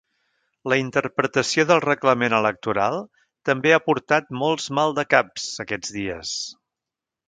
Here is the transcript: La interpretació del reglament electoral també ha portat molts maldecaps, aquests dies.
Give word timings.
La 0.71 0.77
interpretació 0.83 1.65
del 1.73 1.83
reglament 1.85 2.37
electoral 2.39 2.99
també 3.51 3.77
ha 3.77 3.83
portat 3.91 4.35
molts 4.45 4.69
maldecaps, 4.81 5.49
aquests 5.67 5.99
dies. 6.03 6.39